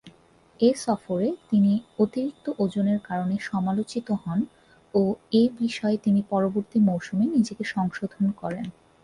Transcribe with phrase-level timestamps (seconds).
[0.59, 1.71] এ সফরে তিনি
[1.99, 4.39] অতিরিক্ত ওজনের কারণে সমালোচিত হন
[4.93, 5.01] ও
[5.33, 8.65] এ বিষয়ে তিনি পরবর্তী মৌসুমে নিজেকে সংশোধন করেন।